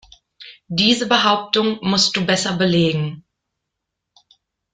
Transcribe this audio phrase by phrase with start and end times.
[0.67, 3.23] Diese Behauptung musst du besser belegen.